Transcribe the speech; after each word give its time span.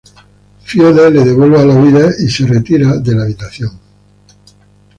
Fiona 0.63 1.11
la 1.11 1.23
devuelve 1.23 1.59
a 1.59 1.65
la 1.65 1.79
vida 1.79 2.09
y 2.17 2.27
se 2.27 2.47
retira 2.47 2.97
de 2.97 3.13
la 3.13 3.21
habitación. 3.21 3.69